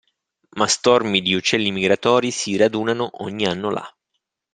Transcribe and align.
Ma 0.57 0.65
stormi 0.65 1.21
di 1.21 1.35
uccelli 1.35 1.69
migratori 1.71 2.31
si 2.31 2.55
radunano 2.57 3.07
ogni 3.23 3.45
anno 3.45 3.69
là. 3.69 3.87